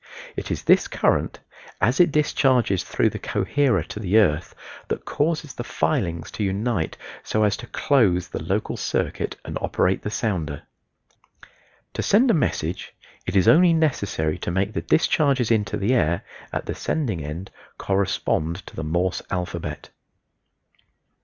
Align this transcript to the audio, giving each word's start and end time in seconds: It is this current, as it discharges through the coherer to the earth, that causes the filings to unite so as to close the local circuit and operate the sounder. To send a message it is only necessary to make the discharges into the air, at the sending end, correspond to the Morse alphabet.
It 0.35 0.49
is 0.49 0.63
this 0.63 0.87
current, 0.87 1.41
as 1.79 1.99
it 1.99 2.11
discharges 2.11 2.83
through 2.83 3.11
the 3.11 3.19
coherer 3.19 3.83
to 3.83 3.99
the 3.99 4.17
earth, 4.17 4.55
that 4.87 5.05
causes 5.05 5.53
the 5.53 5.63
filings 5.63 6.31
to 6.31 6.43
unite 6.43 6.97
so 7.21 7.43
as 7.43 7.55
to 7.57 7.67
close 7.67 8.27
the 8.27 8.41
local 8.41 8.77
circuit 8.77 9.35
and 9.45 9.59
operate 9.61 10.01
the 10.01 10.09
sounder. 10.09 10.63
To 11.93 12.01
send 12.01 12.31
a 12.31 12.33
message 12.33 12.95
it 13.27 13.35
is 13.35 13.47
only 13.47 13.73
necessary 13.73 14.39
to 14.39 14.49
make 14.49 14.73
the 14.73 14.81
discharges 14.81 15.51
into 15.51 15.77
the 15.77 15.93
air, 15.93 16.23
at 16.51 16.65
the 16.65 16.73
sending 16.73 17.23
end, 17.23 17.51
correspond 17.77 18.65
to 18.65 18.75
the 18.75 18.83
Morse 18.83 19.21
alphabet. 19.29 19.91